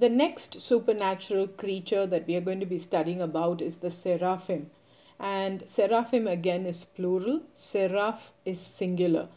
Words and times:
The 0.00 0.08
next 0.08 0.62
supernatural 0.62 1.46
creature 1.46 2.06
that 2.06 2.26
we 2.26 2.34
are 2.34 2.40
going 2.40 2.60
to 2.60 2.64
be 2.64 2.78
studying 2.78 3.20
about 3.20 3.60
is 3.60 3.76
the 3.76 3.90
seraphim. 3.90 4.70
And 5.18 5.68
seraphim 5.68 6.26
again 6.26 6.64
is 6.64 6.86
plural, 6.86 7.42
seraph 7.52 8.32
is 8.46 8.58
singular. 8.58 9.28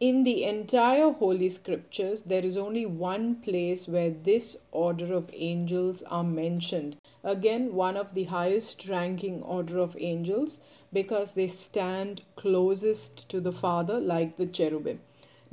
In 0.00 0.24
the 0.24 0.42
entire 0.42 1.12
Holy 1.12 1.48
Scriptures, 1.48 2.22
there 2.22 2.44
is 2.44 2.56
only 2.56 2.84
one 2.84 3.36
place 3.36 3.86
where 3.86 4.10
this 4.10 4.62
order 4.72 5.14
of 5.14 5.30
angels 5.32 6.02
are 6.10 6.24
mentioned. 6.24 6.96
Again, 7.22 7.72
one 7.72 7.96
of 7.96 8.14
the 8.14 8.24
highest 8.24 8.88
ranking 8.88 9.44
order 9.44 9.78
of 9.78 9.96
angels 10.00 10.58
because 10.92 11.34
they 11.34 11.46
stand 11.46 12.22
closest 12.34 13.28
to 13.28 13.40
the 13.40 13.52
Father, 13.52 14.00
like 14.00 14.38
the 14.38 14.46
cherubim. 14.46 14.98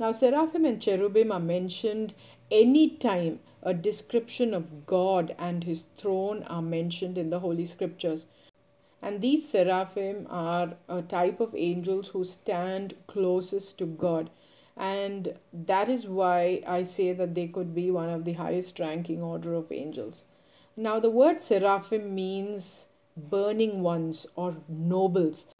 Now, 0.00 0.10
seraphim 0.10 0.64
and 0.64 0.82
cherubim 0.82 1.30
are 1.30 1.38
mentioned 1.38 2.12
any 2.50 2.90
time 2.90 3.38
a 3.62 3.74
description 3.74 4.52
of 4.54 4.86
God 4.86 5.34
and 5.38 5.64
his 5.64 5.84
throne 5.96 6.42
are 6.44 6.62
mentioned 6.62 7.16
in 7.16 7.30
the 7.30 7.40
Holy 7.40 7.64
Scriptures. 7.64 8.26
And 9.00 9.20
these 9.20 9.48
seraphim 9.48 10.26
are 10.30 10.74
a 10.88 11.02
type 11.02 11.40
of 11.40 11.54
angels 11.56 12.08
who 12.08 12.24
stand 12.24 12.94
closest 13.06 13.78
to 13.78 13.86
God. 13.86 14.30
And 14.76 15.34
that 15.52 15.88
is 15.88 16.06
why 16.06 16.62
I 16.66 16.82
say 16.84 17.12
that 17.12 17.34
they 17.34 17.46
could 17.46 17.74
be 17.74 17.90
one 17.90 18.08
of 18.08 18.24
the 18.24 18.34
highest 18.34 18.78
ranking 18.78 19.22
order 19.22 19.54
of 19.54 19.70
angels. 19.70 20.24
Now, 20.76 20.98
the 20.98 21.10
word 21.10 21.42
seraphim 21.42 22.14
means 22.14 22.86
burning 23.16 23.82
ones 23.82 24.26
or 24.34 24.56
nobles. 24.68 25.52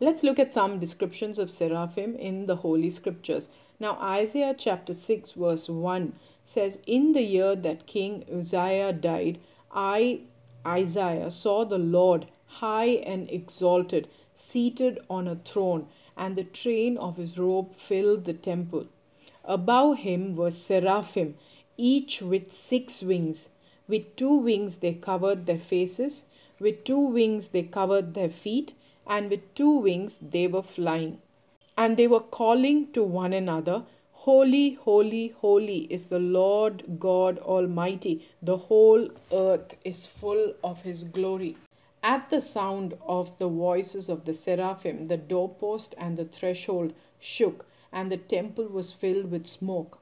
Let's 0.00 0.22
look 0.22 0.38
at 0.38 0.52
some 0.52 0.78
descriptions 0.78 1.38
of 1.38 1.50
seraphim 1.50 2.16
in 2.16 2.46
the 2.46 2.56
Holy 2.56 2.90
Scriptures. 2.90 3.50
Now, 3.78 3.98
Isaiah 4.00 4.54
chapter 4.56 4.94
6, 4.94 5.32
verse 5.32 5.68
1 5.68 6.14
says, 6.46 6.78
In 6.86 7.12
the 7.12 7.22
year 7.22 7.56
that 7.56 7.86
King 7.86 8.24
Uzziah 8.32 8.92
died, 8.92 9.38
I, 9.72 10.20
Isaiah, 10.66 11.30
saw 11.30 11.64
the 11.64 11.78
Lord 11.78 12.26
high 12.46 13.02
and 13.12 13.30
exalted, 13.30 14.08
seated 14.32 14.98
on 15.10 15.26
a 15.26 15.36
throne, 15.36 15.88
and 16.16 16.36
the 16.36 16.44
train 16.44 16.96
of 16.98 17.16
his 17.16 17.38
robe 17.38 17.74
filled 17.74 18.24
the 18.24 18.32
temple. 18.32 18.86
Above 19.44 19.98
him 19.98 20.36
were 20.36 20.50
seraphim, 20.50 21.36
each 21.76 22.22
with 22.22 22.52
six 22.52 23.02
wings. 23.02 23.50
With 23.88 24.16
two 24.16 24.34
wings 24.36 24.78
they 24.78 24.94
covered 24.94 25.46
their 25.46 25.58
faces, 25.58 26.26
with 26.58 26.84
two 26.84 26.98
wings 26.98 27.48
they 27.48 27.62
covered 27.64 28.14
their 28.14 28.28
feet, 28.28 28.72
and 29.06 29.30
with 29.30 29.54
two 29.54 29.70
wings 29.70 30.18
they 30.20 30.46
were 30.46 30.62
flying. 30.62 31.20
And 31.76 31.96
they 31.96 32.06
were 32.06 32.20
calling 32.20 32.92
to 32.92 33.02
one 33.02 33.32
another, 33.32 33.84
Holy, 34.26 34.72
holy, 34.72 35.28
holy 35.28 35.82
is 35.88 36.06
the 36.06 36.18
Lord 36.18 36.98
God 36.98 37.38
Almighty. 37.38 38.28
The 38.42 38.56
whole 38.56 39.10
earth 39.32 39.76
is 39.84 40.04
full 40.04 40.54
of 40.64 40.82
His 40.82 41.04
glory. 41.04 41.56
At 42.02 42.28
the 42.28 42.40
sound 42.40 42.94
of 43.06 43.38
the 43.38 43.46
voices 43.46 44.08
of 44.08 44.24
the 44.24 44.34
seraphim, 44.34 45.04
the 45.04 45.16
doorpost 45.16 45.94
and 45.96 46.16
the 46.16 46.24
threshold 46.24 46.92
shook, 47.20 47.66
and 47.92 48.10
the 48.10 48.16
temple 48.16 48.66
was 48.66 48.90
filled 48.90 49.30
with 49.30 49.46
smoke. 49.46 50.00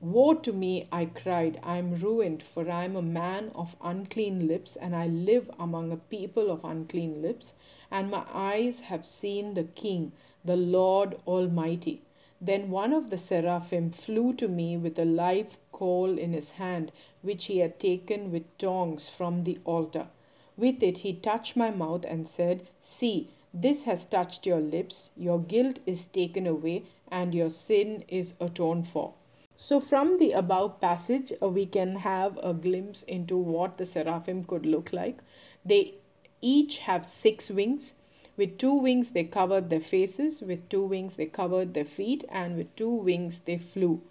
Woe 0.00 0.34
to 0.34 0.52
me, 0.52 0.86
I 0.92 1.06
cried, 1.06 1.58
I 1.64 1.78
am 1.78 1.98
ruined, 1.98 2.44
for 2.44 2.70
I 2.70 2.84
am 2.84 2.94
a 2.94 3.02
man 3.02 3.50
of 3.56 3.74
unclean 3.82 4.46
lips, 4.46 4.76
and 4.76 4.94
I 4.94 5.08
live 5.08 5.50
among 5.58 5.90
a 5.90 5.96
people 5.96 6.48
of 6.48 6.64
unclean 6.64 7.20
lips, 7.20 7.54
and 7.90 8.08
my 8.08 8.22
eyes 8.32 8.82
have 8.82 9.04
seen 9.04 9.54
the 9.54 9.64
King, 9.64 10.12
the 10.44 10.56
Lord 10.56 11.16
Almighty. 11.26 12.02
Then 12.44 12.70
one 12.70 12.92
of 12.92 13.10
the 13.10 13.18
seraphim 13.18 13.92
flew 13.92 14.34
to 14.34 14.48
me 14.48 14.76
with 14.76 14.98
a 14.98 15.04
live 15.04 15.58
coal 15.70 16.18
in 16.18 16.32
his 16.32 16.50
hand, 16.52 16.90
which 17.22 17.44
he 17.44 17.58
had 17.58 17.78
taken 17.78 18.32
with 18.32 18.58
tongs 18.58 19.08
from 19.08 19.44
the 19.44 19.60
altar. 19.64 20.08
With 20.56 20.82
it 20.82 20.98
he 20.98 21.12
touched 21.12 21.56
my 21.56 21.70
mouth 21.70 22.04
and 22.04 22.28
said, 22.28 22.66
See, 22.82 23.30
this 23.54 23.84
has 23.84 24.04
touched 24.04 24.44
your 24.44 24.58
lips, 24.58 25.10
your 25.16 25.38
guilt 25.38 25.78
is 25.86 26.06
taken 26.06 26.48
away, 26.48 26.82
and 27.12 27.32
your 27.32 27.48
sin 27.48 28.02
is 28.08 28.34
atoned 28.40 28.88
for. 28.88 29.14
So, 29.54 29.78
from 29.78 30.18
the 30.18 30.32
above 30.32 30.80
passage, 30.80 31.32
uh, 31.40 31.46
we 31.46 31.66
can 31.66 31.96
have 31.96 32.38
a 32.42 32.52
glimpse 32.52 33.04
into 33.04 33.36
what 33.36 33.78
the 33.78 33.86
seraphim 33.86 34.42
could 34.44 34.66
look 34.66 34.92
like. 34.92 35.18
They 35.64 35.94
each 36.40 36.78
have 36.78 37.06
six 37.06 37.50
wings. 37.50 37.94
With 38.36 38.58
two 38.58 38.74
wings, 38.74 39.10
they 39.10 39.24
covered 39.24 39.70
their 39.70 39.80
faces, 39.80 40.40
with 40.40 40.68
two 40.68 40.84
wings, 40.84 41.16
they 41.16 41.26
covered 41.26 41.74
their 41.74 41.84
feet, 41.84 42.24
and 42.28 42.56
with 42.56 42.74
two 42.76 42.90
wings, 42.90 43.40
they 43.40 43.58
flew. 43.58 44.02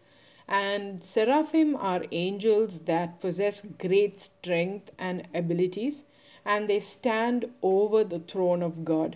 And 0.48 1.04
seraphim 1.04 1.76
are 1.76 2.06
angels 2.12 2.82
that 2.82 3.20
possess 3.22 3.66
great 3.80 4.20
strength 4.20 4.92
and 5.00 5.28
abilities 5.34 6.04
and 6.46 6.68
they 6.68 6.80
stand 6.80 7.46
over 7.62 8.04
the 8.04 8.20
throne 8.20 8.64
of 8.64 8.84
God. 8.84 9.16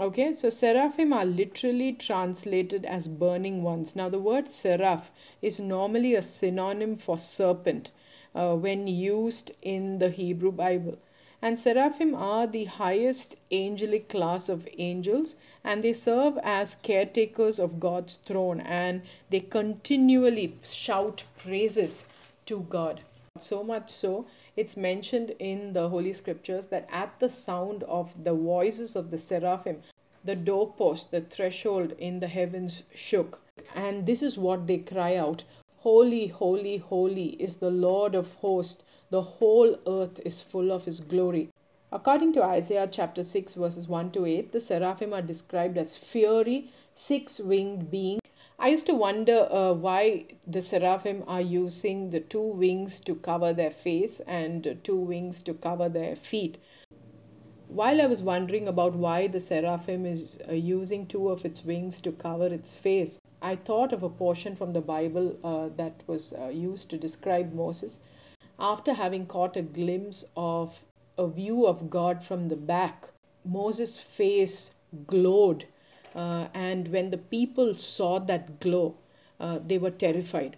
Okay, 0.00 0.32
so 0.32 0.48
seraphim 0.48 1.12
are 1.12 1.24
literally 1.24 1.92
translated 1.92 2.84
as 2.84 3.08
burning 3.08 3.62
ones. 3.62 3.96
Now, 3.96 4.08
the 4.08 4.20
word 4.20 4.48
seraph 4.48 5.10
is 5.42 5.58
normally 5.58 6.14
a 6.14 6.22
synonym 6.22 6.96
for 6.96 7.18
serpent 7.18 7.90
uh, 8.34 8.54
when 8.54 8.86
used 8.86 9.52
in 9.60 9.98
the 9.98 10.10
Hebrew 10.10 10.52
Bible. 10.52 10.98
And 11.40 11.58
seraphim 11.58 12.14
are 12.14 12.46
the 12.46 12.64
highest 12.64 13.36
angelic 13.52 14.08
class 14.08 14.48
of 14.48 14.68
angels, 14.76 15.36
and 15.62 15.84
they 15.84 15.92
serve 15.92 16.36
as 16.42 16.74
caretakers 16.74 17.60
of 17.60 17.78
God's 17.78 18.16
throne, 18.16 18.60
and 18.60 19.02
they 19.30 19.40
continually 19.40 20.56
shout 20.64 21.24
praises 21.38 22.06
to 22.46 22.60
God. 22.68 23.04
So 23.38 23.62
much 23.62 23.90
so 23.90 24.26
it's 24.56 24.76
mentioned 24.76 25.36
in 25.38 25.72
the 25.72 25.88
Holy 25.88 26.12
Scriptures 26.12 26.66
that 26.66 26.88
at 26.90 27.20
the 27.20 27.30
sound 27.30 27.84
of 27.84 28.24
the 28.24 28.34
voices 28.34 28.96
of 28.96 29.12
the 29.12 29.18
seraphim, 29.18 29.82
the 30.24 30.34
doorpost, 30.34 31.12
the 31.12 31.20
threshold 31.20 31.92
in 31.98 32.18
the 32.18 32.26
heavens 32.26 32.82
shook. 32.92 33.40
And 33.76 34.06
this 34.06 34.20
is 34.22 34.36
what 34.36 34.66
they 34.66 34.78
cry 34.78 35.14
out 35.14 35.44
Holy, 35.82 36.26
holy, 36.26 36.78
holy 36.78 37.28
is 37.40 37.58
the 37.58 37.70
Lord 37.70 38.16
of 38.16 38.34
hosts. 38.34 38.82
The 39.10 39.22
whole 39.22 39.78
earth 39.86 40.20
is 40.24 40.40
full 40.40 40.70
of 40.70 40.84
his 40.84 41.00
glory. 41.00 41.50
According 41.90 42.34
to 42.34 42.42
Isaiah 42.42 42.88
chapter 42.90 43.22
6, 43.22 43.54
verses 43.54 43.88
1 43.88 44.10
to 44.12 44.26
8, 44.26 44.52
the 44.52 44.60
seraphim 44.60 45.14
are 45.14 45.22
described 45.22 45.78
as 45.78 45.96
fiery, 45.96 46.70
six 46.92 47.38
winged 47.38 47.90
beings 47.90 48.20
I 48.60 48.70
used 48.70 48.86
to 48.86 48.94
wonder 48.94 49.46
uh, 49.52 49.72
why 49.72 50.24
the 50.44 50.60
seraphim 50.60 51.22
are 51.28 51.40
using 51.40 52.10
the 52.10 52.18
two 52.18 52.42
wings 52.42 52.98
to 53.00 53.14
cover 53.14 53.52
their 53.52 53.70
face 53.70 54.18
and 54.26 54.80
two 54.82 54.96
wings 54.96 55.42
to 55.42 55.54
cover 55.54 55.88
their 55.88 56.16
feet. 56.16 56.58
While 57.68 58.02
I 58.02 58.06
was 58.06 58.20
wondering 58.20 58.66
about 58.66 58.94
why 58.94 59.28
the 59.28 59.40
seraphim 59.40 60.04
is 60.04 60.40
uh, 60.48 60.54
using 60.54 61.06
two 61.06 61.28
of 61.28 61.44
its 61.44 61.64
wings 61.64 62.00
to 62.00 62.10
cover 62.10 62.46
its 62.46 62.74
face, 62.74 63.20
I 63.40 63.54
thought 63.54 63.92
of 63.92 64.02
a 64.02 64.08
portion 64.08 64.56
from 64.56 64.72
the 64.72 64.80
Bible 64.80 65.36
uh, 65.44 65.68
that 65.76 66.02
was 66.08 66.32
uh, 66.32 66.48
used 66.48 66.90
to 66.90 66.98
describe 66.98 67.52
Moses. 67.52 68.00
After 68.58 68.94
having 68.94 69.26
caught 69.26 69.56
a 69.56 69.62
glimpse 69.62 70.24
of 70.36 70.82
a 71.16 71.28
view 71.28 71.66
of 71.66 71.90
God 71.90 72.24
from 72.24 72.48
the 72.48 72.56
back, 72.56 73.08
Moses' 73.44 73.98
face 73.98 74.74
glowed 75.06 75.66
uh, 76.14 76.48
and 76.54 76.88
when 76.88 77.10
the 77.10 77.18
people 77.18 77.74
saw 77.74 78.18
that 78.18 78.60
glow, 78.60 78.96
uh, 79.38 79.58
they 79.64 79.78
were 79.78 79.90
terrified. 79.90 80.56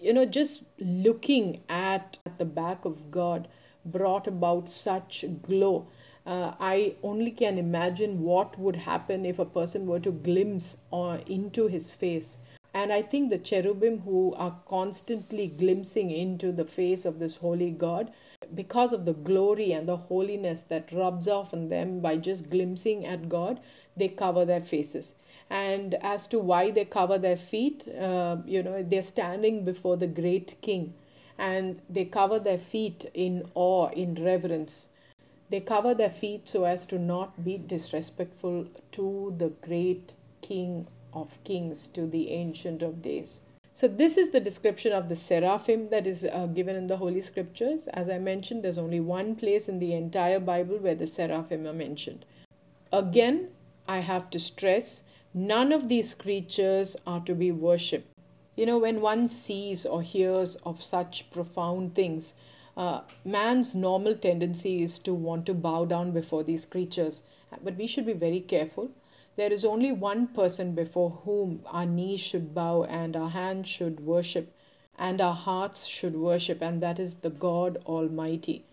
You 0.00 0.12
know, 0.12 0.24
just 0.24 0.64
looking 0.78 1.62
at, 1.68 2.18
at 2.26 2.38
the 2.38 2.44
back 2.44 2.84
of 2.84 3.10
God 3.10 3.48
brought 3.84 4.26
about 4.26 4.68
such 4.68 5.24
glow. 5.42 5.88
Uh, 6.24 6.54
I 6.60 6.94
only 7.02 7.32
can 7.32 7.58
imagine 7.58 8.22
what 8.22 8.56
would 8.58 8.76
happen 8.76 9.26
if 9.26 9.40
a 9.40 9.44
person 9.44 9.86
were 9.86 9.98
to 10.00 10.12
glimpse 10.12 10.76
uh, 10.92 11.18
into 11.26 11.66
his 11.66 11.90
face. 11.90 12.38
And 12.82 12.92
I 12.92 13.00
think 13.00 13.30
the 13.30 13.38
cherubim 13.38 14.00
who 14.00 14.34
are 14.36 14.58
constantly 14.66 15.46
glimpsing 15.46 16.10
into 16.10 16.50
the 16.50 16.64
face 16.64 17.04
of 17.04 17.20
this 17.20 17.36
holy 17.36 17.70
God, 17.70 18.12
because 18.52 18.92
of 18.92 19.04
the 19.04 19.12
glory 19.12 19.70
and 19.70 19.86
the 19.86 19.96
holiness 19.96 20.62
that 20.62 20.90
rubs 20.90 21.28
off 21.28 21.54
on 21.54 21.68
them 21.68 22.00
by 22.00 22.16
just 22.16 22.50
glimpsing 22.50 23.06
at 23.06 23.28
God, 23.28 23.60
they 23.96 24.08
cover 24.08 24.44
their 24.44 24.60
faces. 24.60 25.14
And 25.48 25.94
as 26.02 26.26
to 26.26 26.40
why 26.40 26.72
they 26.72 26.84
cover 26.84 27.18
their 27.18 27.36
feet 27.36 27.86
uh, 27.86 28.38
you 28.46 28.64
know 28.64 28.82
they're 28.82 29.02
standing 29.02 29.64
before 29.64 29.96
the 29.96 30.08
great 30.08 30.60
king. 30.60 30.94
And 31.38 31.80
they 31.88 32.04
cover 32.04 32.40
their 32.40 32.58
feet 32.58 33.08
in 33.14 33.48
awe 33.54 33.90
in 33.90 34.16
reverence. 34.24 34.88
They 35.50 35.60
cover 35.60 35.94
their 35.94 36.10
feet 36.10 36.48
so 36.48 36.64
as 36.64 36.84
to 36.86 36.98
not 36.98 37.44
be 37.44 37.58
disrespectful 37.58 38.66
to 38.90 39.34
the 39.38 39.50
great 39.68 40.14
king 40.40 40.88
of 41.12 41.42
kings 41.44 41.86
to 41.88 42.06
the 42.06 42.30
ancient 42.30 42.82
of 42.82 43.02
days 43.02 43.40
so 43.74 43.88
this 43.88 44.16
is 44.18 44.30
the 44.30 44.40
description 44.40 44.92
of 44.92 45.08
the 45.08 45.16
seraphim 45.16 45.88
that 45.88 46.06
is 46.06 46.26
uh, 46.30 46.46
given 46.46 46.76
in 46.76 46.86
the 46.86 46.96
holy 46.96 47.20
scriptures 47.20 47.86
as 47.88 48.08
i 48.08 48.18
mentioned 48.18 48.62
there's 48.62 48.78
only 48.78 49.00
one 49.00 49.34
place 49.34 49.68
in 49.68 49.78
the 49.78 49.94
entire 49.94 50.40
bible 50.40 50.78
where 50.78 50.94
the 50.94 51.06
seraphim 51.06 51.66
are 51.66 51.72
mentioned 51.72 52.24
again 52.92 53.48
I 53.88 53.98
have 53.98 54.30
to 54.30 54.38
stress 54.38 55.02
none 55.34 55.72
of 55.72 55.88
these 55.88 56.14
creatures 56.14 56.96
are 57.06 57.20
to 57.20 57.34
be 57.34 57.50
worshipped. 57.50 58.08
You 58.54 58.66
know, 58.66 58.78
when 58.78 59.00
one 59.00 59.30
sees 59.30 59.86
or 59.86 60.02
hears 60.02 60.56
of 60.56 60.82
such 60.82 61.30
profound 61.30 61.94
things, 61.94 62.34
uh, 62.76 63.00
man's 63.24 63.74
normal 63.74 64.14
tendency 64.14 64.82
is 64.82 64.98
to 65.00 65.14
want 65.14 65.46
to 65.46 65.54
bow 65.54 65.84
down 65.84 66.12
before 66.12 66.44
these 66.44 66.66
creatures. 66.66 67.22
But 67.62 67.76
we 67.76 67.86
should 67.86 68.06
be 68.06 68.12
very 68.12 68.40
careful. 68.40 68.90
There 69.36 69.52
is 69.52 69.64
only 69.64 69.92
one 69.92 70.26
person 70.28 70.74
before 70.74 71.10
whom 71.24 71.62
our 71.66 71.86
knees 71.86 72.20
should 72.20 72.54
bow 72.54 72.84
and 72.84 73.16
our 73.16 73.30
hands 73.30 73.68
should 73.68 74.00
worship 74.00 74.52
and 74.98 75.20
our 75.20 75.34
hearts 75.34 75.86
should 75.86 76.14
worship, 76.16 76.60
and 76.62 76.82
that 76.82 76.98
is 76.98 77.16
the 77.16 77.30
God 77.30 77.78
Almighty, 77.86 78.64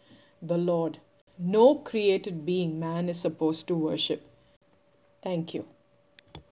the 0.42 0.58
Lord. 0.58 1.00
No 1.38 1.76
created 1.76 2.46
being 2.46 2.80
man 2.80 3.08
is 3.10 3.20
supposed 3.20 3.68
to 3.70 3.76
worship. 3.76 4.22
Thank 5.24 5.54
you. 5.54 5.66